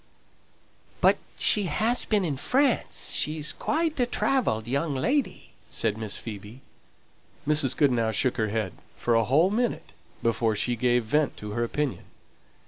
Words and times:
"But 0.99 1.19
she 1.37 1.65
has 1.65 2.05
been 2.05 2.25
in 2.25 2.35
France; 2.35 3.11
she's 3.11 3.53
quite 3.53 3.99
a 3.99 4.07
travelled 4.07 4.67
young 4.67 4.95
lady," 4.95 5.51
said 5.69 5.95
Miss 5.95 6.17
Phoebe. 6.17 6.61
Mrs. 7.47 7.77
Goodenough 7.77 8.13
shook 8.13 8.37
her 8.37 8.47
head 8.49 8.73
for 8.97 9.13
a 9.13 9.23
whole 9.23 9.51
minute 9.51 9.91
before 10.23 10.55
she 10.55 10.75
gave 10.75 11.03
vent 11.03 11.37
to 11.37 11.51
her 11.51 11.63
opinion. 11.63 12.05